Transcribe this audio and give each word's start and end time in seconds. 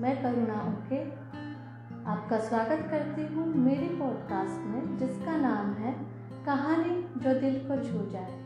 मैं 0.00 0.14
करुणा 0.22 0.56
ओके। 0.62 0.98
आपका 2.10 2.38
स्वागत 2.38 2.86
करती 2.90 3.22
हूँ 3.26 3.46
मेरी 3.54 3.86
पॉडकास्ट 3.88 4.66
में, 4.66 4.96
जिसका 4.98 5.36
नाम 5.36 5.72
है 5.74 5.92
कहानी 6.46 6.94
जो 7.16 7.32
दिल 7.40 7.58
को 7.60 7.76
छू 7.84 8.04
जाए। 8.10 8.36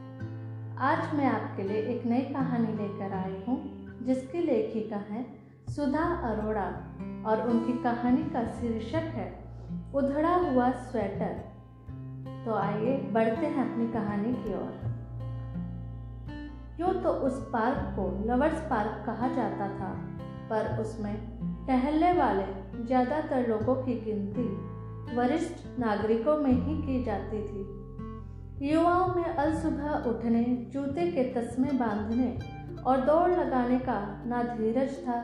आज 0.81 1.15
मैं 1.15 1.27
आपके 1.27 1.63
लिए 1.63 1.83
एक 1.87 2.07
नई 2.07 2.21
कहानी 2.21 2.73
लेकर 2.73 3.13
आई 3.13 3.43
हूँ, 3.49 3.57
जिसकी 4.03 4.41
लेखिका 4.41 4.97
है 5.11 5.25
सुधा 5.69 6.05
अरोड़ा 6.29 6.65
और 7.31 7.47
उनकी 7.49 7.73
कहानी 7.83 8.23
का 8.31 8.45
शीर्षक 8.53 9.13
है, 9.15 9.29
उधड़ा 9.95 10.35
हुआ 10.37 10.71
स्वेटर 10.71 11.35
तो 12.47 12.55
आइए 12.55 12.97
बढ़ते 13.13 13.47
हैं 13.47 13.71
अपनी 13.71 13.89
कहानी 13.93 14.33
की 14.37 14.55
ओर। 14.55 14.81
यूँ 16.81 17.03
तो 17.03 17.13
उस 17.27 17.39
पार्क 17.53 17.95
को 17.97 18.09
लवर्स 18.27 18.61
पार्क 18.71 19.03
कहा 19.07 19.29
जाता 19.29 19.69
था, 19.69 19.93
पर 20.51 20.77
उसमें 20.81 21.32
टहलने 21.67 22.13
वाले 22.13 22.45
ज़्यादातर 22.85 23.49
लोगों 23.49 23.75
की 23.75 23.95
गिनती 24.01 24.49
वरिष्ठ 25.17 25.79
नागरिकों 25.79 26.37
में 26.37 26.53
ही 26.53 26.75
की 26.83 27.03
जाती 27.05 27.43
थी। 27.43 28.71
युवाओं 28.71 29.15
में 29.15 29.25
अल 29.25 29.55
सुबह 29.55 30.11
उठने, 30.11 30.43
जूते 30.73 31.11
के 31.11 31.23
तस्मे 31.35 31.73
बांधने 31.73 32.39
और 32.83 33.01
दौड़ 33.01 33.31
लगाने 33.31 33.79
का 33.79 34.25
ना 34.27 34.43
धीरज 34.43 34.99
था, 34.99 35.23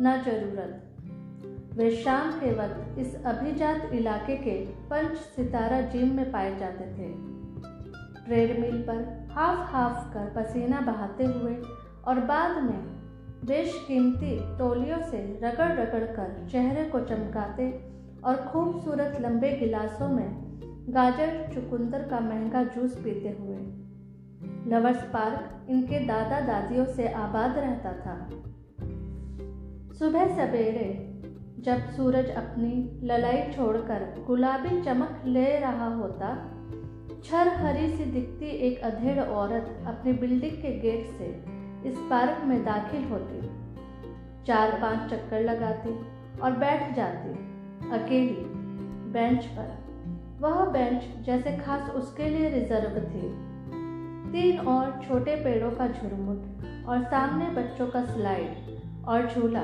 ना 0.00 0.16
ज़रूरत। 0.16 0.80
वे 1.76 1.90
शाम 1.96 2.30
के 2.30 2.52
वक्त 2.52 2.98
इस 2.98 3.14
अभिजात 3.24 3.90
इलाके 3.92 4.36
के 4.36 4.58
पंच 4.90 5.16
सितारा 5.16 5.80
जिम 5.80 6.16
में 6.16 6.30
पाए 6.32 6.56
जाते 6.58 6.84
थे। 6.84 7.12
ट्रेडमिल 8.24 8.82
पर 8.82 9.28
हाफ़ 9.32 9.70
हाफ़ 9.72 10.12
कर 10.14 10.32
पसीना 10.36 10.80
बहाते 10.80 11.24
हुए 11.24 11.54
और 12.04 12.20
बाद 12.20 12.62
में 12.62 12.93
बेशकीमती 13.44 14.40
तोलियों 14.58 14.98
से 15.02 15.40
रगड़ 15.42 15.72
रगड़ 15.72 16.04
कर 16.04 16.46
चेहरे 16.50 16.84
को 16.84 17.00
चमकाते 17.00 17.70
और 18.24 18.36
खूबसूरत 18.36 19.18
लंबे 19.20 19.50
गिलासों 19.50 20.08
में 20.08 20.44
गाजर, 20.88 21.50
चुकंदर 21.54 22.08
का 22.08 22.20
महँगा 22.20 22.64
जूस 22.64 22.96
पीते 22.96 23.28
हुए। 23.28 23.56
लवर्स 24.72 25.02
पार्क 25.02 25.66
इनके 25.70 26.06
दादा 26.06 26.40
दादियों 26.40 26.84
से 26.84 27.08
आबाद 27.12 27.58
रहता 27.58 27.92
था। 27.92 28.30
सुबह 29.98 30.26
सवेरे 30.36 31.10
जब 31.58 31.78
सूरज 31.78 32.30
अपनी 32.30 33.00
ललाई 33.06 33.52
छोड़कर 33.52 34.24
गुलाबी 34.26 34.82
चमक 34.82 35.22
ले 35.26 35.58
रहा 35.58 35.94
होता, 35.94 36.50
छर 37.24 37.48
हरी 37.48 37.88
सी 37.88 38.04
दिखती 38.04 38.46
एक 38.46 38.80
अधेड़ 38.80 39.20
औरत 39.20 39.84
अपनी 39.86 40.12
बिल्डिंग 40.12 40.52
के 40.52 40.80
गेट 40.80 41.06
से 41.06 41.53
इस 41.86 41.98
पार्क 42.10 42.44
में 42.44 42.64
दाखिल 42.64 43.04
होती। 43.04 43.40
चार 44.46 44.72
पाँच 44.80 45.10
चक्कर 45.10 45.40
लगाती 45.40 45.90
और 46.40 46.52
बैठ 46.52 46.94
जाती। 46.96 47.30
अकेली, 47.90 48.44
बेंच 49.12 49.44
पर। 49.46 49.84
वह 50.40 50.64
बेंच 50.64 51.26
जैसे 51.26 51.56
खास 51.56 51.90
उसके 51.90 52.28
लिए 52.28 52.48
रिज़र्व 52.48 53.00
थी। 53.00 53.54
तीन 54.32 54.58
और 54.58 55.00
छोटे 55.08 55.36
पेड़ों 55.36 55.70
का 55.70 55.88
झुरमुट 55.88 56.86
और 56.86 57.02
सामने 57.02 57.46
बच्चों 57.50 57.86
का 57.86 58.04
स्लाइड 58.04 59.04
और 59.04 59.30
झूला, 59.30 59.62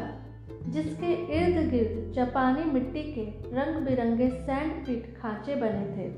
जिसके 0.69 1.13
इर्द 1.37 1.71
गिर्द 1.71 2.13
जापानी 2.13 2.65
मिट्टी 2.65 3.03
के 3.13 3.25
रंग 3.57 3.87
बिरंगे 3.87 4.29
सैंड 4.31 4.87
पीट 4.87 5.17
खांचे 5.23 5.55
बने 5.55 5.87
थे, 5.97 6.13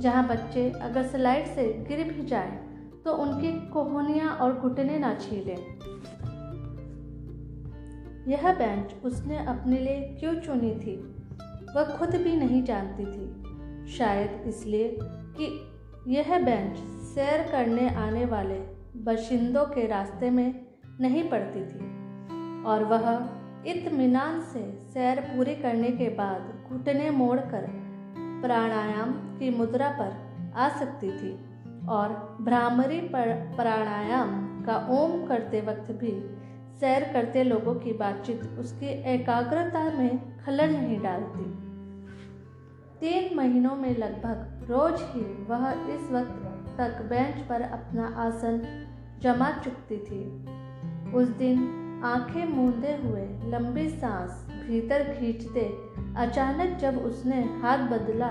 जहाँ 0.00 0.26
बच्चे 0.28 0.70
अगर 0.70 1.02
स्लाइड 1.02 1.46
से 1.46 1.84
गिर 1.88 2.12
भी 2.12 2.22
जाए 2.22 2.58
तो 3.04 3.12
उनकी 3.12 3.70
कोहनियाँ 3.70 4.30
और 4.30 4.54
घुटने 4.58 4.98
ना 4.98 5.14
छीलें। 5.14 5.78
यह 8.28 8.54
बेंच 8.54 8.94
उसने 9.04 9.46
अपने 9.46 9.78
लिए 9.78 10.16
क्यों 10.20 10.34
चुनी 10.34 10.74
थी? 10.74 10.96
वह 11.76 11.96
खुद 11.96 12.08
भी 12.08 12.36
नहीं 12.36 12.62
जानती 12.62 13.04
थी। 13.04 13.44
शायद 13.92 14.44
इसलिए 14.46 14.98
कि 15.02 15.70
यह 16.06 16.38
बेंच 16.44 16.76
सैर 17.02 17.52
करने 17.52 17.94
आने 17.94 18.24
वाले 18.24 18.58
बशिंदों 18.96 19.64
के 19.64 19.86
रास्ते 19.86 20.30
में 20.30 20.66
नहीं 21.00 21.30
पड़ती 21.30 21.60
थी 21.60 21.78
और 22.64 22.84
वह 22.84 23.28
इत्मीनान 23.66 24.40
से 24.40 24.78
सैर 24.94 25.20
पूरी 25.20 25.54
करने 25.54 25.90
के 25.90 26.08
बाद 26.08 26.64
घुटने 26.68 27.10
मोड़कर 27.10 27.66
प्राणायाम 28.18 29.12
की 29.12 29.58
मुद्रा 29.58 29.88
पर 29.88 30.24
आ 30.56 30.68
सकती 30.68 31.10
थी। 31.10 31.53
और 31.88 32.38
भ्रामरी 32.40 33.00
प्राणायाम 33.10 34.30
का 34.62 34.76
ओम 34.90 35.26
करते 35.26 35.60
वक्त 35.60 35.92
भी 35.92 36.12
सैर 36.80 37.04
करते 37.12 37.44
लोगों 37.44 37.74
की 37.74 37.92
बातचीत 37.92 38.44
उसकी 38.58 38.86
एकाग्रता 38.86 39.84
में 39.90 40.38
खलल 40.38 40.70
नहीं 40.70 41.00
डालती। 41.00 41.44
तीन 43.00 43.36
महीनों 43.36 43.74
में 43.76 43.96
लगभग 43.96 44.66
रोज 44.70 45.00
ही 45.00 45.22
वह 45.44 45.70
इस 45.70 46.10
वक्त 46.10 46.76
तक 46.78 47.02
बेंच 47.10 47.36
पर 47.46 47.62
अपना 47.62 48.06
आसन 48.18 48.60
जमा 49.22 49.50
चुकती 49.50 49.96
थी। 49.96 50.24
उस 51.12 51.28
दिन 51.28 52.00
आँखें 52.04 52.44
मूंदे 52.46 52.96
हुए 52.96 53.26
लंबी 53.50 53.88
सांस 53.88 54.46
भीतर 54.66 55.02
खींचते 55.02 55.64
अचानक 56.16 56.78
जब 56.78 56.98
उसने 56.98 57.42
हाथ 57.62 57.78
बदला 57.78 58.30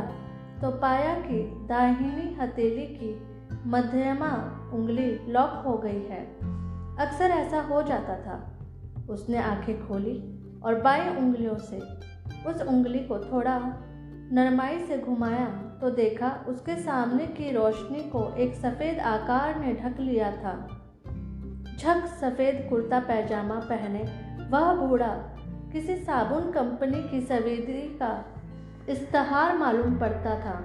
तो 0.62 0.72
पाया 0.72 1.14
कि 1.20 1.44
दाहिनी 1.70 2.34
हथेली 2.34 2.86
की 2.88 3.14
मध्यमा 3.66 4.32
उंगली 4.74 5.32
लॉक 5.32 5.64
हो 5.66 5.78
गई 5.78 6.04
है। 6.04 6.26
अक्सर 6.98 7.26
ऐसा 7.26 7.62
हो 7.62 7.82
जाता 7.84 8.16
था। 8.16 8.60
उसने 9.10 9.38
आँखें 9.38 9.88
खोली 9.88 10.16
और 10.66 10.82
बाई 10.82 11.10
उंगलियों 11.10 11.58
से 11.58 11.80
उस 12.50 12.62
उंगली 12.62 13.00
को 13.00 13.20
थोड़ा 13.20 13.60
नरमाई 14.32 14.80
से 14.80 14.98
घुमाया 14.98 15.46
तो 15.82 15.90
देखा 15.90 16.46
उसके 16.48 16.76
सामने 16.76 17.26
की 17.28 17.52
रोशनी 17.52 18.04
को 18.04 18.36
एक 18.36 18.56
सफ़ेद 18.56 19.00
आकार 19.00 19.60
ने 19.60 19.74
ढक 19.74 20.00
लिया 20.00 20.32
था। 20.32 20.68
झक 21.78 22.06
सफ़ेद 22.06 22.68
कुर्ता 22.70 23.00
पैजामा 23.00 23.56
पहने 23.56 24.04
वह 24.50 24.74
बूढ़ा 24.74 25.16
किसी 25.74 25.96
साबुन 25.96 26.52
कंपनी 26.52 27.10
की 27.10 27.22
सवेदी 27.22 27.82
का 28.00 28.26
इश्तहार 28.90 29.58
मालूम 29.58 29.98
पड़ता 29.98 30.40
था। 30.40 30.64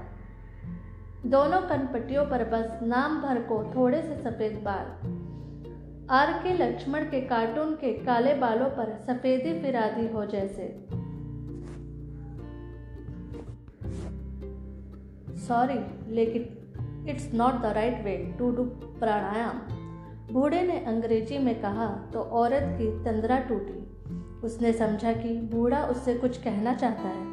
दोनों 1.29 1.61
कनपट्टियों 1.61 2.27
पर 2.27 2.45
बस 2.45 2.79
नाम 2.83 3.23
भर 3.23 3.39
को 3.41 3.73
थोड़े 3.77 4.03
से 4.03 4.17
सफ़ेद 4.17 4.53
बाल। 4.65 4.87
आर 6.11 6.33
के 6.33 6.55
लक्ष्मण 6.55 7.01
के 7.01 7.21
कार्टून 7.21 7.75
के 7.75 7.93
काले 7.93 8.35
बालों 8.35 8.67
पर 8.67 8.99
सफ़ेदी 9.07 9.63
फिरादी 9.63 10.09
हो 10.09 10.27
जैसे। 10.27 10.87
सॉरी, 15.37 16.15
लेकिन 16.15 16.55
it's 17.09 17.35
not 17.35 17.55
the 17.55 17.67
right 17.67 18.05
way 18.05 18.35
to 18.39 18.51
do 18.51 18.65
pranayama. 18.99 19.59
बूढ़े 20.35 20.63
ने 20.63 20.85
अंग्रेज़ी 20.85 21.39
में 21.39 21.63
कहा 21.63 21.87
तो 22.13 22.21
औरत 22.21 22.79
की 22.79 23.05
तंद्रा 23.05 23.39
टूटी। 23.39 24.05
उसने 24.47 24.73
समझा 24.73 25.13
कि 25.13 25.41
बूढ़ा 25.41 25.85
उससे 25.85 26.15
कुछ 26.15 26.43
कहना 26.43 26.75
चाहता 26.75 27.09
है। 27.09 27.25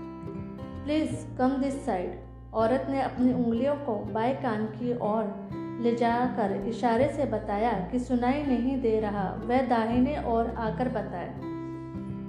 Please 0.84 1.38
come 1.38 1.50
this 1.50 1.85
side. 1.85 2.25
औरत 2.55 2.85
ने 2.89 3.01
अपनी 3.01 3.33
उंगलियों 3.33 3.75
को 3.75 3.95
बाएँ 4.13 4.35
कान 4.35 4.66
की 4.66 4.97
ओर 4.97 5.79
ले 5.81 5.95
जाकर 5.95 6.51
इशारे 6.67 7.07
से 7.09 7.25
बताया 7.25 7.71
कि 7.91 7.99
सुनाई 7.99 8.43
नहीं 8.43 8.81
दे 8.81 8.99
रहा, 8.99 9.23
वह 9.45 9.61
दाहिने 9.61 10.16
और 10.16 10.53
आकर 10.57 10.89
बताए 10.89 11.27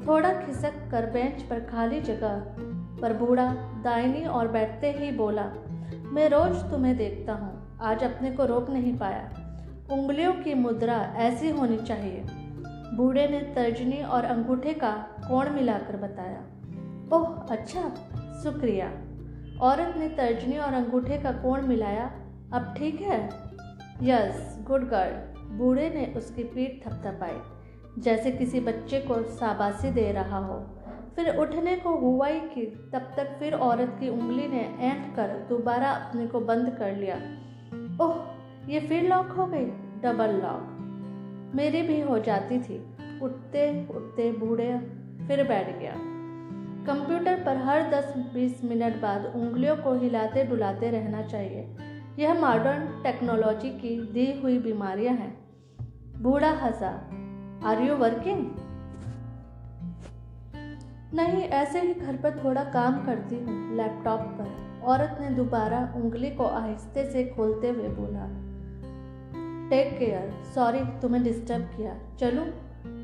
थोड़ा 0.06 0.32
खिसक 0.42 0.90
कर 0.90 1.10
बेंच 1.10 1.42
पर 1.42 1.60
खाली 1.60 2.00
जगह 2.00 2.42
पर 3.00 3.12
बूढ़ा 3.12 3.46
दाहिनी 3.84 4.24
और 4.24 4.48
बैठते 4.48 4.92
ही 4.92 5.10
बोला, 5.12 5.44
मैं 6.06 6.28
रोज 6.28 6.56
तुम्हें 6.70 6.96
देखता 6.96 7.32
हूँ, 7.32 7.78
आज 7.80 8.04
अपने 8.04 8.30
को 8.30 8.44
रोक 8.44 8.70
नहीं 8.70 8.96
पाया। 8.98 9.30
उंगलियों 9.92 10.32
की 10.34 10.54
मुद्रा 10.54 11.00
ऐसी 11.16 11.50
होनी 11.50 11.76
चाहिए। 11.78 12.22
बूढ़े 12.96 13.28
ने 13.28 13.40
तर्जनी 13.54 14.02
और 14.02 14.24
अंगूठे 14.24 14.72
का 14.74 14.90
कोण 15.28 15.50
मिलाकर 15.50 15.96
बताया, 15.96 16.44
ओह 17.12 17.26
अच्छा 17.50 17.88
शुक्रिया। 18.42 18.92
औरत 19.60 19.94
ने 19.96 20.08
तर्जनी 20.08 20.58
और 20.58 20.74
अंगूठे 20.74 21.18
का 21.18 21.32
कोण 21.32 21.66
मिलाया। 21.66 22.04
अब 22.52 22.74
ठीक 22.78 23.00
है? 23.00 23.28
Yes, 24.02 24.58
good 24.62 24.88
girl. 24.88 25.36
बूढ़े 25.56 25.90
ने 25.90 26.14
उसकी 26.16 26.44
पीठ 26.44 26.86
थपथपाई। 26.86 27.38
जैसे 27.98 28.30
किसी 28.30 28.60
बच्चे 28.60 29.00
को 29.00 29.22
शाबाशी 29.22 29.90
दे 29.90 30.12
रहा 30.12 30.38
हो। 30.38 30.66
फिर 31.16 31.36
उठने 31.36 31.76
को 31.76 31.90
हुआ 31.90 32.26
ही 32.26 32.40
कि 32.40 32.90
तब 32.92 32.98
तक 32.98 33.36
फिर 33.38 33.54
औरत 33.54 33.96
की 34.00 34.08
उंगली 34.08 34.48
ने 34.48 34.76
ऐंठ 34.80 35.16
कर 35.16 35.28
दोबारा 35.48 35.90
अपने 35.90 36.26
को 36.26 36.40
बंद 36.40 36.76
कर 36.78 36.92
लिया। 36.92 37.16
ओह, 38.04 38.24
ये 38.68 38.80
फिर 38.80 39.08
लॉक 39.08 39.26
हो 39.26 39.46
गई? 39.46 39.66
Double 40.02 40.30
lock. 40.30 40.72
मेरी 41.54 41.82
भी 41.82 42.00
हो 42.00 42.18
जाती 42.18 42.58
थी। 42.58 42.96
उठते 43.22 43.88
उठते 43.94 44.32
बूढ़े 44.32 44.78
फिर 45.26 45.48
बैठ 45.48 45.78
गया। 45.78 46.15
कंप्यूटर 46.86 47.42
पर 47.44 47.56
हर 47.56 47.82
10-20 47.90 48.62
मिनट 48.64 49.00
बाद 49.00 49.24
उंगलियों 49.26 49.76
को 49.76 49.94
हिलाते 49.94 50.44
डुलाते 50.44 50.90
रहना 50.90 51.22
चाहिए। 51.22 51.76
यह 52.18 52.40
मॉडर्न 52.40 52.86
टेक्नोलॉजी 53.02 53.70
की 53.70 53.96
दी 54.12 54.26
हुई 54.40 54.58
बीमारियाँ 54.58 55.14
हैं। 55.14 55.32
बूढ़ा 56.22 56.50
हंसा 56.50 56.90
आर 57.64 57.82
यू 57.82 57.94
वर्किंग 57.94 58.44
नहीं, 61.14 61.42
ऐसे 61.42 61.80
ही 61.80 61.94
घर 61.94 62.16
पर 62.16 62.38
थोड़ा 62.44 62.62
काम 62.64 63.04
करती 63.06 63.36
हूँ 63.36 63.76
लैपटॉप 63.76 64.20
पर, 64.38 64.82
औरत 64.84 65.18
ने 65.20 65.30
दोबारा 65.30 65.80
उंगली 65.96 66.30
को 66.30 66.46
आहिस्ते 66.46 67.04
से 67.10 67.24
खोलते 67.26 67.70
हुए 67.70 67.88
बोला। 67.88 68.26
टेक 69.70 69.98
केयर 69.98 70.30
सॉरी 70.54 70.80
तुम्हें 71.02 71.22
डिस्टर्ब 71.24 71.64
किया। 71.76 71.96
चलूँ, 72.20 72.46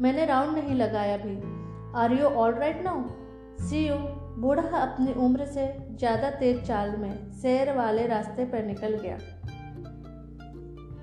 मैंने 0.00 0.26
राउंड 0.26 0.58
नहीं 0.58 0.74
लगाया 0.74 1.16
भी। 1.16 1.36
Are 2.00 2.12
you 2.12 2.26
all 2.26 2.54
right 2.54 2.82
now 2.82 3.02
see 3.62 3.86
you 3.88 3.96
बूढ़ा 4.38 4.78
अपनी 4.78 5.12
उम्र 5.22 5.44
से 5.46 5.66
ज़्यादा 5.90 6.30
तेज 6.30 6.62
चाल 6.66 6.96
में 6.96 7.30
सैर 7.32 7.72
वाले 7.76 8.06
रास्ते 8.06 8.44
पर 8.44 8.64
निकल 8.64 8.96
गया। 8.96 9.16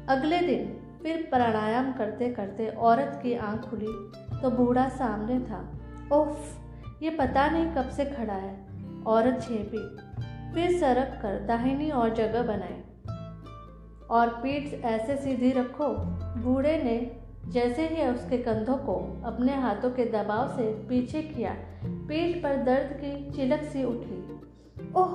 अगले 0.10 0.40
दिन 0.40 0.66
फिर 1.04 1.22
प्राणायाम 1.30 1.92
करते 1.94 2.30
करते 2.30 2.68
औरत 2.84 3.20
की 3.24 3.34
आँख 3.42 3.70
खुली 3.70 3.94
तो 4.42 4.50
बूढ़ा 4.52 4.88
सामने 4.90 5.40
था। 5.40 5.60
ओफ 6.14 7.04
ये 7.04 7.10
पता 7.10 7.48
नहीं 7.50 7.66
कब 7.76 7.90
से 7.90 8.06
खड़ा 8.06 8.34
है। 8.34 9.04
औरत 9.08 9.42
छेपी, 9.42 9.84
फिर 10.54 10.78
सरक 10.80 11.20
कर 11.22 11.40
दाहिनी 11.48 11.90
और 11.92 12.14
जगह 12.16 12.44
बनाई। 12.44 12.82
और 14.10 14.30
पीठ 14.44 14.74
ऐसे 14.86 15.16
सीधी 15.18 15.52
रखो, 15.52 15.88
बूढ़े 16.44 16.78
ने 16.84 16.98
जैसे 17.50 17.88
ही 17.88 18.08
उसके 18.08 18.38
कंधों 18.38 18.78
को 18.78 19.22
अपने 19.26 19.56
हाथों 19.56 19.92
के 19.92 20.06
दबाव 20.06 20.48
से 20.48 20.64
पीछे 20.64 21.22
किया 21.22 21.56
पीठ 21.86 22.44
पर 22.44 22.58
दर्द 22.58 22.98
की 22.98 23.32
चिलक 23.32 23.64
सी 23.64 23.84
उठी। 23.84 24.40
ओह, 24.96 25.14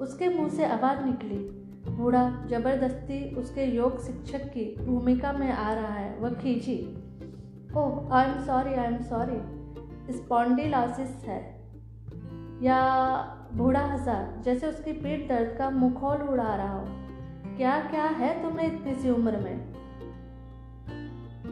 उसके 0.00 0.28
मुँह 0.28 0.48
से 0.48 0.66
आवाज़ 0.66 1.04
निकली। 1.04 1.60
बूढ़ा 1.92 2.44
ज़बरदस्ती 2.46 3.34
उसके 3.34 3.64
योग 3.64 4.00
शिक्षक 4.00 4.38
की 4.38 4.76
भूमिका 4.84 5.32
में 5.32 5.52
आ 5.52 5.74
रहा 5.74 5.94
है, 5.94 6.18
वह 6.18 6.30
खींची। 6.30 6.96
ओह 7.76 8.14
I 8.14 8.30
am 8.30 8.38
sorry 8.38 8.74
I 8.74 8.86
am 8.86 8.98
sorry 8.98 9.38
spondylosis 10.12 11.24
है। 11.24 11.64
या 12.62 12.80
बूढ़ा 13.54 13.80
हंसा, 13.80 14.42
जैसे 14.42 14.66
उसकी 14.66 14.92
पीठ 14.92 15.28
दर्द 15.28 15.58
का 15.58 15.70
मुखौल 15.70 16.16
उड़ा 16.16 16.54
रहा 16.54 16.78
हो। 16.78 16.86
क्या 17.56 17.80
क्या 17.80 18.04
है 18.04 18.42
तुम्हें 18.42 18.66
इतनी 18.66 18.94
सी 18.94 19.10
उम्र 19.10 19.36
में? 19.36 19.73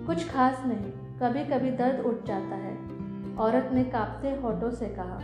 कुछ 0.07 0.29
खास 0.31 0.63
नहीं 0.67 0.91
कभी 1.19 1.45
कभी 1.45 1.71
दर्द 1.77 2.01
उठ 2.01 2.25
जाता 2.27 2.57
है। 2.57 2.77
औरत 3.37 3.71
ने 3.73 3.85
कांपते 3.85 4.31
होठों 4.41 4.71
से 4.71 4.89
कहा 4.99 5.19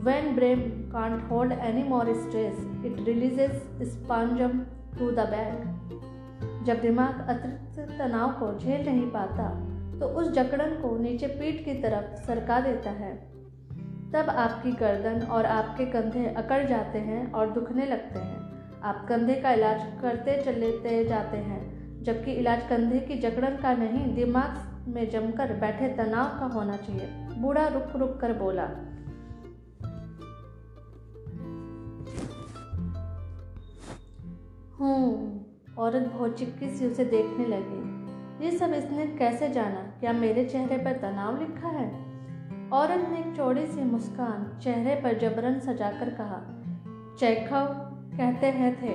when 0.00 0.34
brain 0.34 0.60
can't 0.90 1.30
hold 1.30 1.52
any 1.52 1.82
more 1.84 2.12
stress 2.14 2.60
it 2.86 3.00
releases 3.06 3.52
spasm 3.84 4.58
to 4.98 5.10
the 5.10 5.26
back 5.30 6.64
जब 6.66 6.80
दिमाग 6.80 7.26
अतिरिक्त 7.28 7.98
तनाव 7.98 8.32
को 8.32 8.52
झेल 8.58 8.86
नहीं 8.86 9.10
पाता 9.10 9.48
तो 10.00 10.06
उस 10.20 10.30
जकड़न 10.32 10.74
को 10.82 10.96
नीचे 10.98 11.26
पीठ 11.34 11.64
की 11.64 11.74
तरफ़ 11.82 12.22
सरका 12.26 12.60
देता 12.60 12.90
है। 12.90 13.14
तब 14.12 14.30
आपकी 14.38 14.70
गर्दन 14.74 15.20
और 15.26 15.46
आपके 15.46 15.84
कंधे 15.86 16.24
अकड़ 16.34 16.64
जाते 16.66 16.98
हैं 17.00 17.20
और 17.32 17.50
दुखने 17.50 17.86
लगते 17.86 18.18
हैं। 18.18 18.80
आप 18.82 19.04
कंधे 19.08 19.34
का 19.34 19.52
इलाज 19.52 19.82
करते 20.02 20.40
चलते 20.42 21.04
जाते 21.04 21.36
हैं। 21.40 21.59
जबकि 22.02 22.32
इलाज 22.32 22.68
कंधे 22.68 23.00
की 23.00 23.14
जकड़न 23.14 23.56
का 23.56 23.72
नहीं, 23.72 24.14
दिमाग 24.14 24.86
में 24.88 25.10
जमकर 25.10 25.52
बैठे 25.52 25.88
तनाव 25.88 26.38
का 26.40 26.46
होना 26.46 26.76
चाहिए। 26.76 27.06
बूढ़ा 27.38 27.66
रुक 27.68 27.96
रुक 27.96 28.20
कर 28.20 28.32
बोला, 28.32 28.68
हूँ, 34.80 35.46
औरत 35.78 36.02
बहुत 36.02 36.38
चिक्की 36.38 36.68
सी 36.70 36.86
उसे 36.86 37.04
देखने 37.04 37.46
लगी। 37.46 38.44
ये 38.44 38.58
सब 38.58 38.72
इसने 38.72 39.06
कैसे 39.06 39.48
जाना? 39.48 39.80
क्या 40.00 40.12
मेरे 40.12 40.44
चेहरे 40.44 40.78
पर 40.78 40.92
तनाव 40.92 41.38
लिखा 41.40 41.68
है? 41.68 42.10
औरत 42.72 43.08
ने 43.08 43.18
एक 43.18 43.36
चौड़ी 43.36 43.66
सी 43.66 43.82
मुस्कान 43.82 44.58
चेहरे 44.58 44.94
पर 44.94 45.18
जबरन 45.18 45.58
सजाकर 45.58 46.10
कहा, 46.10 46.40
चैखव, 47.18 47.66
कहते 48.16 48.46
हैं 48.46 48.74
थे। 48.82 48.94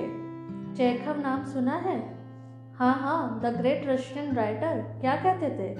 चैखव 0.76 1.20
नाम 1.20 1.44
सुना 1.44 1.76
है? 1.76 2.15
हाँ 2.78 2.94
हाँ 2.94 3.40
द 3.40 3.56
ग्रेट 3.56 3.86
रशियन 3.88 4.34
राइटर 4.34 4.80
क्या 5.00 5.16
कहते 5.16 5.48
थे? 5.48 5.74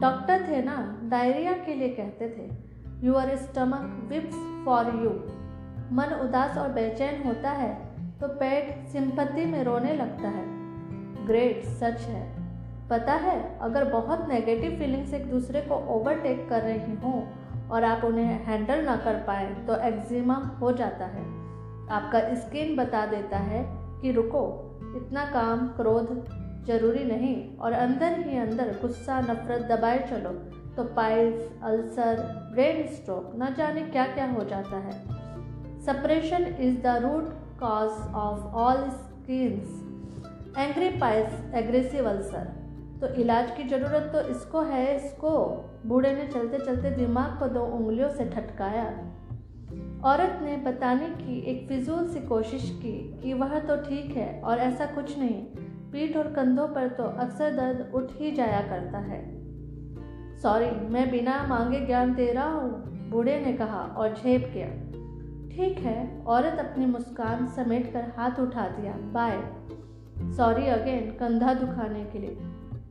डॉक्टर 0.00 0.44
थे 0.48 0.62
ना 0.62 1.00
डायरिया 1.04 1.52
के 1.52 1.74
लिए 1.74 1.88
कहते 1.88 2.28
थे। 2.28 3.06
Your 3.06 3.36
stomach 3.36 4.08
weeps 4.08 4.64
for 4.64 4.86
you 4.86 5.10
मन 5.96 6.14
उदास 6.22 6.58
और 6.58 6.68
बेचैन 6.68 7.22
होता 7.26 7.50
है 7.50 7.74
तो 8.20 8.28
पेट 8.28 8.86
सिंपत्ति 8.88 9.44
में 9.44 9.64
रोने 9.64 9.92
लगता 9.92 10.28
है। 10.28 10.44
ग्रेट 11.26 11.64
सच 11.64 12.00
है। 12.00 12.46
पता 12.90 13.14
है, 13.14 13.58
अगर 13.58 13.84
बहुत 13.84 14.28
नेगेटिव 14.28 14.78
फीलिंग्स 14.78 15.14
एक 15.14 15.30
दूसरे 15.30 15.60
को 15.60 15.74
ओवरटेक 15.74 16.48
कर 16.48 16.62
रही 16.62 16.96
हों 16.96 17.22
और 17.68 17.84
आप 17.84 18.04
उन्हें 18.04 18.44
हैंडल 18.44 18.84
ना 18.84 18.96
कर 18.96 19.14
पाए 19.14 19.54
तो 19.66 19.76
एक्जिमा 19.76 20.58
हो 20.60 20.72
जाता 20.72 21.04
है। 21.04 21.26
आपका 21.88 22.34
स्किन 22.34 22.76
बता 22.76 23.06
देता 23.06 23.38
है 23.38 23.64
कि 24.02 24.12
रुको 24.12 24.67
इतना 24.96 25.24
काम, 25.32 25.66
क्रोध 25.76 26.08
ज़रूरी 26.66 27.04
नहीं 27.04 27.56
और 27.56 27.72
अंदर 27.72 28.18
ही 28.20 28.38
अंदर 28.38 28.76
गुस्सा, 28.82 29.20
नफरत 29.22 29.62
दबाए 29.70 29.98
चलो 30.10 30.30
तो 30.76 30.84
पाइल्स 30.94 31.62
अल्सर 31.64 32.22
ब्रेन 32.52 32.86
स्ट्रोक 32.88 33.32
न 33.36 33.54
जाने 33.54 33.82
क्या 33.86 34.04
क्या 34.06 34.30
हो 34.32 34.44
जाता 34.44 34.76
है। 34.78 34.92
Suppression 35.86 36.44
is 36.60 36.76
the 36.82 36.96
root 37.02 37.32
cause 37.60 37.90
of 38.16 38.54
all 38.56 38.88
skins 38.90 40.58
angry 40.58 40.88
piles 40.98 41.54
aggressive 41.54 42.08
ulcer 42.08 42.56
तो 43.00 43.08
इलाज 43.14 43.50
की 43.56 43.64
ज़रूरत 43.64 44.10
तो 44.12 44.20
इसको 44.30 44.60
है, 44.62 44.96
इसको। 44.96 45.30
बूढ़े 45.86 46.12
ने 46.12 46.26
चलते 46.26 46.58
चलते 46.58 46.90
दिमाग 46.90 47.38
को 47.38 47.46
दो 47.48 47.60
उंगलियों 47.74 48.08
से 48.10 48.24
ठटकाया। 48.30 48.84
औरत 50.04 50.40
ने 50.42 50.56
बताने 50.56 51.08
की 51.08 51.38
एक 51.40 51.68
फिजूल 51.68 52.08
सी 52.08 52.20
कोशिश 52.20 52.70
की 52.82 53.20
कि 53.22 53.34
वह 53.34 53.58
तो 53.58 53.76
ठीक 53.76 54.16
है 54.16 54.40
और 54.40 54.58
ऐसा 54.58 54.86
कुछ 54.86 55.18
नहीं, 55.18 55.42
पीठ 55.92 56.16
और 56.16 56.32
कंधों 56.32 56.68
पर 56.68 56.88
तो 56.88 57.02
अक्सर 57.02 57.50
दर्द 57.50 57.92
उठ 57.94 58.10
ही 58.12 58.32
जाया 58.32 58.60
करता 58.60 58.98
है। 58.98 59.38
सॉरी, 60.38 60.70
मैं 60.88 61.10
बिना 61.10 61.46
मांगे 61.48 61.80
ज्ञान 61.80 62.14
दे 62.14 62.32
रहा 62.32 62.52
हूँ, 62.52 62.70
बूढ़े 63.10 63.40
ने 63.40 63.52
कहा 63.52 63.80
और 63.96 64.14
झेप 64.14 64.50
गया। 64.54 64.68
ठीक 65.48 65.78
है, 65.78 66.24
औरत 66.24 66.58
अपनी 66.58 66.86
मुस्कान 66.86 67.46
समेट 67.46 67.92
कर 67.92 68.12
हाथ 68.16 68.40
उठा 68.40 68.68
दिया, 68.68 68.92
बाय। 68.92 69.42
सॉरी 70.32 70.66
अगेन, 70.66 71.10
कंधा 71.10 71.54
दुखाने 71.54 72.04
के 72.04 72.18
लिए। 72.18 72.38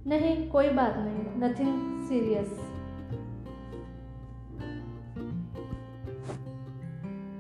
नहीं, 0.08 0.50
कोई 0.50 0.70
बात 0.70 0.94
नहीं, 0.98 1.50
नथिंग 1.50 2.08
सीरियस। 2.08 2.67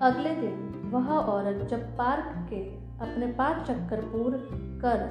अगले 0.01 0.33
दिन 0.35 0.89
वह 0.91 1.09
औरत 1.09 1.67
जब 1.69 1.85
पार्क 1.97 2.33
के 2.49 2.61
अपने 3.01 3.27
पाँच 3.33 3.67
चक्कर 3.67 4.01
पूर 4.01 4.35
कर 4.81 5.05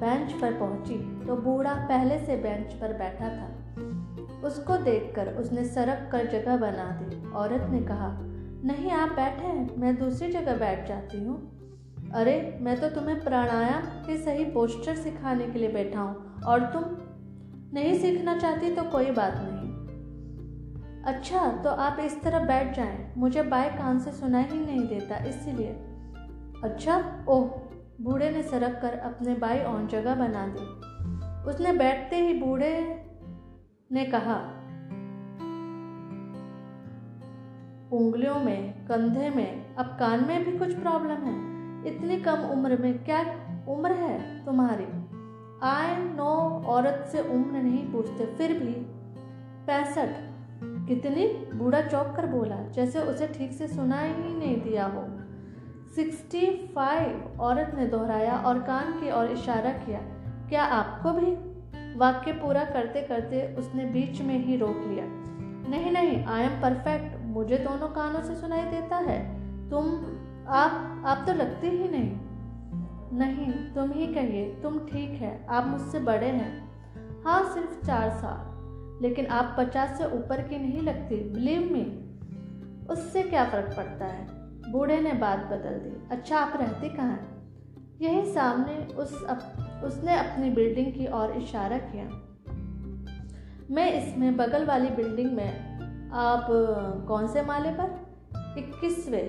बेंच 0.00 0.32
पर 0.32 0.52
पहुँची 0.52 0.98
तो 1.26 1.36
बूढ़ा 1.36 1.74
पहले 1.88 2.18
से 2.18 2.36
बेंच 2.36 2.72
पर 2.72 2.92
बैठा 2.92 3.28
था। 3.28 3.48
उसको 4.46 4.76
देखकर 4.76 5.28
उसने 5.34 5.64
सरक 5.64 6.08
कर 6.12 6.26
जगह 6.26 6.56
बना 6.56 6.84
दी। 6.92 7.30
औरत 7.32 7.66
ने 7.70 7.80
कहा, 7.82 8.08
नहीं, 8.64 8.90
आप 8.90 9.08
बैठे 9.10 9.52
मैं 9.80 9.96
दूसरी 9.96 10.30
जगह 10.32 10.56
बैठ 10.56 10.86
जाती 10.88 11.24
हूँ। 11.24 11.36
अरे, 12.14 12.58
मैं 12.60 12.80
तो 12.80 12.88
तुम्हें 12.90 13.20
प्राणायाम 13.20 13.82
के 14.06 14.16
सही 14.16 14.44
पोस्टर 14.44 14.94
सिखाने 14.94 15.46
के 15.46 15.58
लिए 15.58 15.72
बैठा 15.72 16.00
हूँ, 16.00 16.42
और 16.42 16.60
तुम 16.72 16.84
नहीं 17.72 17.98
सीखना 17.98 18.38
चाहती 18.38 18.74
तो 18.74 18.82
कोई 18.82 19.10
बात 19.10 19.34
नहीं। 19.38 19.57
अच्छा 21.06 21.48
तो 21.52 21.70
आप 21.70 21.98
इस 22.00 22.22
तरह 22.22 22.44
बैठ 22.44 22.76
जाएँ। 22.76 23.12
मुझे 23.16 23.42
बाएँ 23.42 23.70
कान 23.78 23.98
से 23.98 24.12
सुनाई 24.12 24.42
ही 24.42 24.66
नहीं 24.66 24.86
देता, 24.88 25.16
इसीलिए। 25.16 25.72
अच्छा 26.64 27.24
ओह, 27.28 27.46
बूढ़े 28.00 28.30
ने 28.30 28.42
सरक 28.42 28.78
कर 28.82 28.98
अपने 28.98 29.34
बाई 29.34 29.58
ऑन 29.58 29.86
जगह 29.86 30.14
बना 30.14 30.46
दी। 30.46 30.66
उसने 31.50 31.72
बैठते 31.72 32.16
ही 32.16 32.34
बूढ़े 32.34 33.04
ने 33.92 34.04
कहा, 34.04 34.36
उंगलियों 37.92 38.34
में, 38.34 38.86
कंधे 38.86 39.30
में, 39.30 39.74
अब 39.76 39.86
कान 39.86 40.24
में 40.24 40.44
भी 40.44 40.58
कुछ 40.58 40.74
प्रॉब्लम 40.74 41.24
है? 41.24 41.36
इतनी 41.86 42.20
कम 42.20 42.38
उम्र 42.38 42.76
में 42.76 43.04
क्या 43.04 43.20
उम्र 43.68 43.92
है 43.92 44.44
तुम्हारी? 44.44 44.86
आई 45.62 45.96
नो 45.96 46.62
औरत 46.66 47.08
से 47.12 47.20
उम्र 47.20 47.62
नहीं 47.62 47.92
पूछते, 47.92 48.26
फिर 48.26 48.52
भी 48.52 48.72
पैंसठ। 49.66 50.27
कितनी 50.62 51.26
बूढ़ा 51.54 51.80
चौक 51.80 52.14
कर 52.16 52.26
बोला, 52.26 52.56
जैसे 52.68 53.00
उसे 53.00 53.26
ठीक 53.28 53.52
से 53.52 53.68
सुना 53.68 54.00
ही 54.00 54.34
नहीं 54.34 54.60
दिया 54.62 54.86
हो। 54.86 55.04
सिक्सटी 55.96 56.46
फाइव 56.74 57.40
औरत 57.40 57.72
ने 57.74 57.86
दोहराया 57.86 58.36
और 58.36 58.58
कान 58.58 58.92
की 58.92 59.10
ओर 59.10 59.26
इशारा 59.26 59.70
किया, 59.70 59.98
क्या 60.48 60.64
आपको 60.64 61.12
भी? 61.12 61.36
वाक्य 61.98 62.32
पूरा 62.32 62.64
करते 62.64 63.02
करते 63.02 63.42
उसने 63.58 63.84
बीच 63.84 64.20
में 64.22 64.38
ही 64.38 64.56
रोक 64.56 64.84
लिया। 64.86 65.04
नहीं 65.70 65.90
नहीं 65.92 66.24
आई 66.24 66.42
एम 66.42 66.60
परफेक्ट 66.62 67.16
मुझे 67.26 67.58
दोनों 67.58 67.88
कानों 67.88 68.22
से 68.22 68.34
सुनाई 68.34 68.64
देता 68.64 68.96
है। 68.96 69.18
तुम, 69.70 69.86
आप 70.48 71.02
आप 71.06 71.24
तो 71.26 71.34
लगते 71.34 71.70
ही 71.70 71.88
नहीं। 71.88 72.16
नहीं, 73.18 73.52
तुम 73.74 73.90
ही 73.90 74.06
कहिए, 74.06 74.44
तुम 74.62 74.78
ठीक 74.78 75.10
है, 75.10 75.46
आप 75.50 75.66
मुझसे 75.66 75.98
बड़े 75.98 76.26
हैं। 76.26 77.22
हाँ 77.24 77.42
सिर्फ़ 77.54 77.86
चार 77.86 78.10
साल। 78.10 78.57
लेकिन 79.02 79.26
आप 79.26 79.54
पचास 79.58 79.98
से 79.98 80.04
ऊपर 80.04 80.42
की 80.42 80.58
नहीं 80.58 80.82
लगती 80.82 81.16
बिलीव 81.16 81.72
मी 81.72 82.04
उससे 82.90 83.22
क्या 83.22 83.44
फ़र्क 83.44 83.76
पड़ता 83.76 84.04
है? 84.04 84.26
बूढ़े 84.72 85.00
ने 85.00 85.12
बात 85.12 85.38
बदल 85.38 85.70
दी। 85.70 86.08
अच्छा 86.10 86.38
आप 86.38 86.60
रहती 86.60 86.88
कहाँ 86.88 87.08
हैं? 87.08 87.38
यही 88.00 88.34
सामने 88.34 88.94
उस 88.94 89.24
अप, 89.24 89.38
उसने 89.84 90.18
अपनी 90.18 90.50
बिल्डिंग 90.50 90.92
की 90.92 91.06
ओर 91.06 91.30
इशारा 91.30 91.78
किया। 91.78 92.04
मैं 93.70 93.92
इसमें 93.92 94.36
बगल 94.36 94.64
वाली 94.64 94.90
बिल्डिंग 94.90 95.32
में 95.32 95.78
आप 96.10 96.46
कौन 97.08 97.28
से 97.28 97.42
माले 97.42 97.70
पर? 97.70 98.08
इक्कीसवें। 98.58 99.28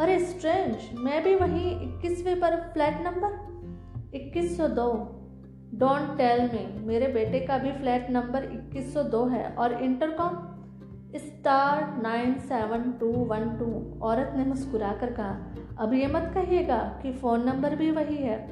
अरे 0.00 0.18
स्ट्रेंज 0.18 0.76
मैं 0.94 1.24
भी 1.24 1.34
वहीं 1.34 1.80
इक्कीसवें 1.80 2.40
पर 2.40 2.56
फ्लैट 2.56 3.00
नंबर 3.00 3.54
इक्कीस 4.14 4.56
सौ 4.56 4.68
दो। 4.68 5.13
डोंट 5.74 6.16
टेल 6.18 6.40
मी, 6.42 6.86
मेरे 6.86 7.06
बेटे 7.08 7.40
का 7.40 7.58
भी 7.58 7.72
फ्लैट 7.72 8.10
नंबर 8.10 8.44
इक्कीस 8.44 8.94
सौ 8.94 9.02
दो 9.02 9.24
है 9.24 9.54
और 9.54 9.72
intercom 9.72 10.30
star 11.16 12.00
nine 12.02 12.34
seven 12.34 12.92
two 12.92 13.06
one 13.06 13.56
two. 13.56 14.00
औरत 14.06 14.32
ने 14.36 14.44
मुस्कुरा 14.44 14.92
कर 14.92 15.12
कहा, 15.12 15.36
अब 15.78 15.92
ये 15.92 16.06
मत 16.06 16.30
कहिएगा 16.34 16.78
कि 17.02 17.12
फ़ोन 17.12 17.44
नंबर 17.44 17.76
भी 17.76 17.90
वही 17.90 18.16
है। 18.16 18.48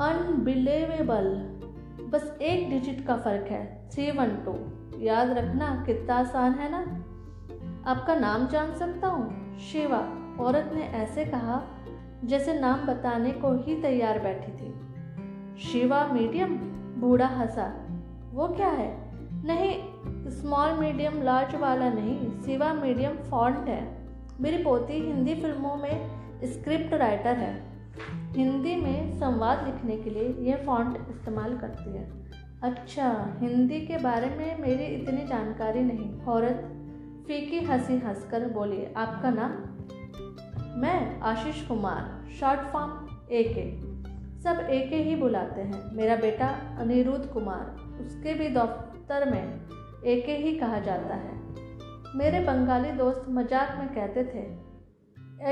अनबिलेवेबल। 0.00 1.24
बस 2.12 2.38
एक 2.42 2.70
डिजिट 2.70 3.06
का 3.06 3.16
फ़र्क 3.16 3.46
है, 3.46 3.88
थ्री 3.94 4.10
वन 4.10 4.28
टू। 4.28 4.54
याद 4.98 5.30
रखना, 5.30 5.82
कितना 5.86 6.14
आसान 6.14 6.52
है 6.52 6.70
ना? 6.70 6.82
आपका 7.90 8.14
नाम 8.14 8.46
जान 8.46 8.74
सकता 8.74 9.08
हूँ? 9.08 9.58
शिवा, 9.58 9.98
औरत 10.40 10.70
ने 10.74 10.82
ऐसे 10.82 11.24
कहा, 11.24 11.62
जैसे 12.24 12.60
नाम 12.60 12.86
बताने 12.86 13.30
को 13.30 13.62
ही 13.62 13.82
तैयार 13.82 14.18
बैठी 14.18 14.52
थी। 14.52 14.81
शिवा 15.58 16.06
मीडियम, 16.06 16.56
बूढ़ा 17.00 17.26
हंसा। 17.26 17.86
वो 18.32 18.48
क्या 18.48 18.68
है? 18.68 19.12
नहीं 19.44 19.82
स्मॉल 20.30 20.72
मीडियम 20.72 21.22
लार्ज 21.22 21.54
वाला 21.54 21.90
नहीं, 21.90 22.40
शिवा 22.40 22.74
मीडियम 22.74 23.12
फॉन्ट 23.12 23.58
है। 23.58 24.08
मेरी 24.40 24.64
पोती 24.64 24.92
हिंदी 24.92 25.34
फ़िल्मों 25.34 25.76
में 25.76 26.10
स्क्रिप्ट 26.44 26.94
राइटर 26.94 27.36
है। 27.36 27.62
हिंदी 28.32 28.76
में 28.76 29.18
संवाद 29.20 29.64
लिखने 29.66 29.96
के 29.96 30.10
लिए 30.10 30.50
यह 30.50 30.56
फॉन्ट 30.66 30.96
इस्तेमाल 31.10 31.56
करती 31.56 31.96
है। 31.96 32.12
अच्छा 32.62 33.36
हिंदी 33.38 33.80
के 33.80 33.96
बारे 33.96 34.26
में 34.26 34.60
मेरी 34.60 34.84
इतनी 34.84 35.26
जानकारी 35.26 35.80
नहीं। 35.80 36.22
औरत, 36.22 36.72
फीकी 37.26 37.58
हँसी 37.58 37.98
हंसकर 37.98 38.48
बोली 38.48 38.86
आपका 38.96 39.30
नाम? 39.30 39.50
मैं 40.80 41.20
Ashish 41.20 41.66
Kumar 41.66 42.30
short 42.40 42.60
form 42.60 42.90
A 43.32 43.42
K 43.42 43.91
सब 44.44 44.58
एक 44.70 44.92
ही 44.92 45.14
बुलाते 45.16 45.60
हैं। 45.62 45.80
मेरा 45.96 46.16
बेटा 46.16 46.46
अनिरुद्ध 46.80 47.26
कुमार, 47.26 47.66
उसके 48.00 48.34
भी 48.34 48.48
दफ्तर 48.48 49.30
में 49.30 49.42
एक 50.04 50.28
ही 50.38 50.54
कहा 50.58 50.78
जाता 50.80 51.14
है। 51.16 51.40
मेरे 52.16 52.40
बंगाली 52.40 52.90
दोस्त 52.92 53.26
मज़ाक 53.30 53.76
में 53.78 53.88
कहते 53.88 54.24
थे 54.24 54.40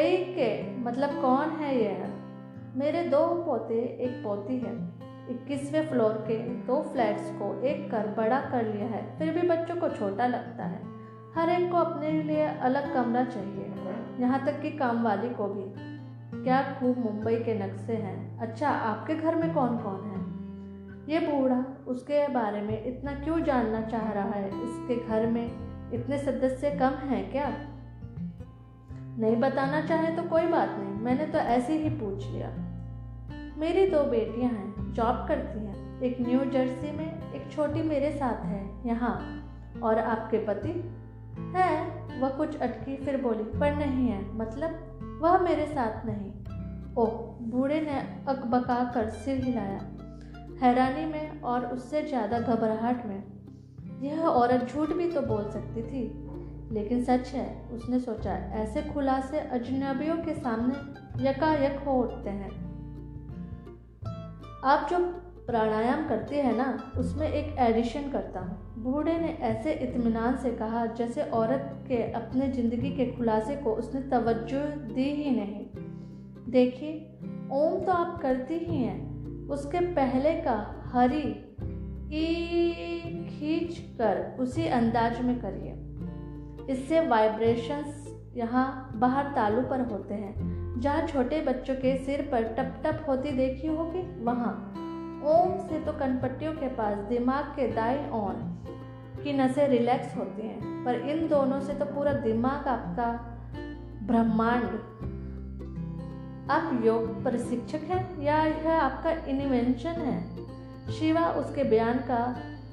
ए 0.01 0.17
के 0.29 0.51
मतलब 0.79 1.21
कौन 1.21 1.51
है 1.61 1.77
यह 1.77 2.03
मेरे 2.77 3.03
दो 3.05 3.27
पोते, 3.45 3.75
एक 3.75 4.23
पोती 4.25 4.59
है, 4.59 4.75
इक्कीसवें 5.31 5.89
फ्लोर 5.89 6.13
के 6.29 6.39
दो 6.67 6.81
फ्लैट्स 6.93 7.31
को 7.33 7.53
एक 7.63 7.91
कर 7.91 8.07
बड़ा 8.17 8.41
कर 8.43 8.67
लिया 8.67 8.87
है, 8.87 9.03
फिर 9.19 9.33
भी 9.35 9.47
बच्चों 9.49 9.77
को 9.77 9.89
छोटा 9.91 10.27
लगता 10.27 10.65
है। 10.65 10.83
हर 11.35 11.51
एक 11.51 11.71
को 11.71 11.77
अपने 11.77 12.11
लिए 12.23 12.47
अलग 12.61 12.93
कमरा 12.95 13.25
चाहिए, 13.25 13.67
यहाँ 14.21 14.45
तक 14.47 14.61
कि 14.63 14.71
काम 14.79 15.03
वाली 15.03 15.29
को 15.35 15.47
भी। 15.49 15.90
क्या 16.45 16.63
खूब 16.63 16.99
मुंबई 16.99 17.37
के 17.37 17.55
नक्शे 17.55 17.93
हैं? 17.93 18.39
अच्छा 18.39 18.71
आपके 18.71 19.15
घर 19.15 19.35
में 19.35 19.55
कौन 19.55 19.79
कौन 19.79 20.05
है? 20.05 20.21
ये 21.13 21.27
बूढ़ा 21.27 21.65
उसके 21.87 22.29
बारे 22.29 22.61
में 22.61 22.85
इतना 22.85 23.15
क्यों 23.15 23.43
जानना 23.43 23.81
चाह 23.81 24.13
रहा 24.13 24.31
है? 24.31 24.49
इसके 24.49 25.09
घर 25.09 25.27
में 25.27 25.47
इतने 25.93 26.19
सदस्य 26.19 26.71
कम 26.71 26.91
हैं 26.91 27.31
क्या? 27.33 27.53
नहीं 29.19 29.37
बताना 29.37 29.81
चाहे 29.81 30.17
तो 30.17 30.23
कोई 30.23 30.47
बात 30.47 30.69
नहीं, 30.71 30.95
मैंने 30.95 31.27
तो 31.27 31.39
ऐसे 31.39 31.79
ही 31.79 31.89
पूछ 31.89 32.27
लिया। 32.31 32.49
मेरी 33.59 33.91
दो 33.91 34.05
बेटियाँ 34.05 34.51
हैं, 34.51 34.95
जॉब 34.95 35.29
करती 35.29 35.59
हैं। 35.59 36.03
एक 36.03 36.21
न्यू 36.21 36.45
जर्सी 36.45 36.97
में 36.97 37.33
एक 37.33 37.53
छोटी 37.53 37.83
मेरे 37.83 38.11
साथ 38.11 38.45
है, 38.47 38.89
यहाँ। 38.89 39.45
और 39.83 39.99
आपके 39.99 40.39
पति? 40.39 40.95
है, 41.57 41.87
वह 42.21 42.29
कुछ 42.29 42.61
अटकी, 42.61 42.97
फिर 42.97 43.23
बोली, 43.23 43.43
पर 43.43 43.75
नहीं 43.75 44.09
है 44.09 44.37
मतलब? 44.37 44.90
वह 45.21 45.39
मेरे 45.39 45.67
साथ 45.67 46.07
नहीं। 46.07 46.31
ओह 46.95 47.11
बूढ़े 47.51 47.81
ने 47.81 47.99
अकबका 48.29 48.85
कर 48.95 49.09
सिर 49.09 49.45
हिलाया। 49.45 49.81
हैरानी 50.61 51.05
में 51.07 51.41
और 51.41 51.67
उससे 51.67 52.03
ज़्यादा 52.03 52.39
घबराहट 52.39 53.07
में। 53.07 53.23
यह 54.03 54.21
औरत 54.21 54.69
झूठ 54.69 54.89
भी 54.89 55.11
तो 55.11 55.21
बोल 55.21 55.51
सकती 55.51 55.83
थी, 55.83 56.03
लेकिन 56.73 57.05
सच 57.05 57.29
है, 57.29 57.69
उसने 57.73 57.99
सोचा, 58.01 58.35
ऐसे 58.55 58.83
खुलासे 58.83 59.41
अजनबियों 59.41 60.17
के 60.17 60.35
सामने 60.35 61.29
यकायक 61.29 61.79
हो 61.79 62.01
उठते 62.03 62.31
हैं। 62.31 62.51
आप 64.65 64.89
जो 64.91 64.99
प्राणायाम 65.51 66.09
करते 66.09 66.41
हैं 66.41 66.57
ना, 66.57 66.93
उसमें 66.99 67.27
एक 67.29 67.59
एडिशन 67.59 68.11
करता 68.11 68.41
हूँ। 68.41 68.83
बूढ़े 68.83 69.19
ने 69.19 69.29
ऐसे 69.41 69.73
इत्मीनान 69.73 70.37
से 70.37 70.51
कहा 70.51 70.87
जैसे 70.87 71.23
औरत 71.23 71.85
के 71.89 72.03
अपने 72.13 72.49
ज़िंदगी 72.49 72.91
के 72.91 73.07
खुलासे 73.07 73.57
को 73.57 73.73
उसने 73.73 74.01
तवज्जो 74.01 74.61
दी 74.95 75.11
ही 75.11 75.31
नहीं। 75.31 75.65
देखिए, 76.51 76.93
ओम 77.53 77.81
तो 77.81 77.93
आप 77.93 78.21
करती 78.23 78.55
ही 78.55 78.77
हैं। 78.77 79.49
उसके 79.49 79.81
पहले 79.95 80.33
का 80.33 80.55
हरी 80.87 81.23
ई 82.13 83.27
खींच 83.31 83.79
कर 83.99 84.37
उसी 84.41 84.67
अंदाज 84.69 85.21
में 85.21 85.39
करिए। 85.41 86.73
इससे 86.73 87.01
वाइब्रेशंस 87.07 88.07
यहाँ 88.37 88.93
बाहर 88.97 89.25
तालू 89.25 89.63
पर 89.63 89.81
होते 89.81 90.15
हैं। 90.15 90.81
जहाँ 90.81 91.07
छोटे 91.07 91.41
बच्चों 91.41 91.75
के 91.75 91.97
सिर 91.97 92.29
पर 92.33 92.45
टप 92.59 92.83
टप 92.87 93.05
होती 93.09 93.31
देखी 93.31 93.67
होगी, 93.67 94.25
वहाँ। 94.25 94.75
ओम 95.23 95.57
से 95.69 95.79
तो 95.81 95.93
कनपट्टियों 95.93 96.53
के 96.53 96.69
पास 96.69 96.99
दिमाग 97.09 97.45
के 97.57 97.67
दाई 97.73 97.97
ऑन 98.11 98.37
की 99.25 99.33
नसें 99.33 99.67
रिलैक्स 99.69 100.17
होती 100.17 100.47
हैं, 100.47 100.85
पर 100.85 100.95
इन 101.11 101.27
दोनों 101.29 101.61
से 101.61 101.75
तो 101.75 101.85
पूरा 101.85 102.13
दिमाग 102.13 102.69
आपका 102.69 103.13
ब्रह्मांड 104.07 104.79
आप 106.51 106.81
योग 106.85 107.23
प्रशिक्षक 107.23 107.83
हैं 107.85 108.23
या 108.23 108.45
यह 108.45 108.71
आपका 108.73 109.11
इन्वेंशन 109.11 110.01
है? 110.01 110.21
शिवा 110.93 111.27
उसके 111.33 111.65
बयान 111.65 111.99
का 111.99 112.23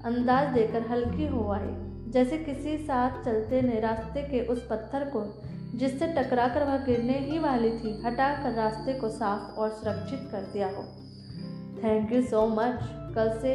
अंदाज 0.05 0.53
देकर 0.53 0.87
हल्की 0.87 1.27
हो 1.27 1.51
आई, 1.51 1.67
जैसे 2.11 2.37
किसी 2.37 2.77
साथ 2.77 3.23
चलते 3.25 3.61
ने 3.61 3.79
रास्ते 3.79 4.21
के 4.21 4.45
उस 4.45 4.67
पत्थर 4.67 5.03
को, 5.15 5.23
जिससे 5.77 6.07
टकराकर 6.07 6.63
वह 6.63 6.77
गिरने 6.77 7.17
ही 7.19 7.39
वाली 7.39 7.71
थी, 7.71 8.01
हटाकर 8.05 8.53
रास्ते 8.53 8.93
को 8.93 9.09
साफ़ 9.09 9.59
और 9.59 9.69
सुरक्षित 9.69 10.27
कर 10.31 10.41
दिया 10.53 10.67
हो। 10.67 10.85
थैंक 11.83 12.11
यू 12.11 12.21
सो 12.23 12.45
मच 12.49 12.79
कल 13.15 13.37
से 13.39 13.53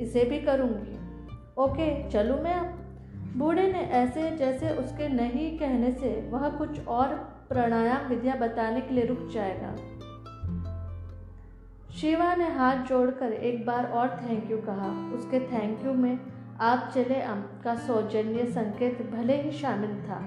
इसे 0.00 0.24
भी 0.24 0.38
करूँगी। 0.40 0.98
ओके 1.62 1.86
चलूँ 2.10 2.40
मैं 2.42 2.54
अब। 2.54 2.80
बूढ़े 3.38 3.66
ने 3.72 3.80
ऐसे 3.94 4.30
जैसे 4.36 4.70
उसके 4.76 5.08
नहीं 5.08 5.58
कहने 5.58 5.90
से 5.92 6.10
वह 6.30 6.48
कुछ 6.48 6.86
और 6.88 7.14
प्राणायाम 7.48 8.08
विद्या 8.08 8.34
बताने 8.36 8.80
के 8.80 8.94
लिए 8.94 9.04
रुक 9.04 9.28
जाएगा। 9.32 9.74
शिवा 11.92 12.34
ने 12.34 12.48
हाथ 12.50 12.84
जोड़कर 12.86 13.32
एक 13.32 13.64
बार 13.66 13.86
और 13.86 14.08
थैंक 14.20 14.50
यू 14.50 14.56
कहा। 14.58 14.90
उसके 15.14 15.40
थैंक 15.48 15.84
यू 15.84 15.92
में 15.94 16.18
आप 16.60 16.90
चले 16.94 17.20
अम 17.22 17.42
का 17.64 17.74
सौजन्य 17.76 18.44
संकेत 18.46 19.02
भले 19.12 19.40
ही 19.42 19.50
शामिल 19.52 19.96
था, 20.02 20.20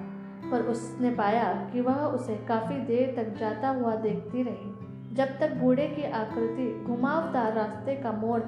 पर 0.52 0.62
उसने 0.62 1.12
पाया 1.12 1.54
कि 1.74 1.82
वह 1.82 2.04
उसे 2.08 2.36
काफ़ी 2.48 2.80
देर 2.86 3.14
तक 3.16 3.38
जाता 3.40 3.70
हुआ 3.70 3.96
देखती 3.98 4.44
रही। 4.44 4.87
जब 5.18 5.38
तक 5.40 5.54
बूढ़े 5.54 5.88
की 5.88 6.04
आकृति 6.12 6.86
घुमावदार 6.86 7.54
रास्ते 7.54 7.96
का 7.96 8.12
मोड़ 8.12 8.42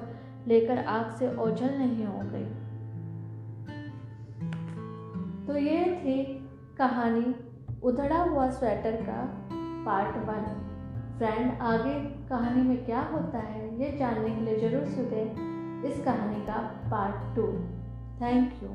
लेकर 0.48 0.78
आग 0.78 1.10
से 1.18 1.34
ओझल 1.36 1.78
नहीं 1.78 2.04
हो 2.06 2.20
गई। 2.24 2.44
तो 5.46 5.56
ये 5.56 5.84
थी 5.96 6.22
कहानी 6.78 7.34
उधड़ा 7.82 8.18
हुआ 8.22 8.48
स्वेटर 8.50 8.96
का 9.02 9.20
पार्ट 9.86 10.16
वन। 10.28 10.44
फ्रेंड, 11.18 11.60
आगे 11.60 11.94
कहानी 12.28 12.62
में 12.62 12.84
क्या 12.84 13.00
होता 13.12 13.38
है 13.38 13.64
ये 13.80 13.90
जानने 13.98 14.30
के 14.30 14.40
लिए 14.40 14.58
ज़रूर 14.60 14.86
सुने 14.86 15.22
इस 15.88 16.04
कहानी 16.04 16.40
का 16.46 16.58
पार्ट 16.90 17.36
टू। 17.36 17.46
Thank 18.20 18.62
you. 18.62 18.68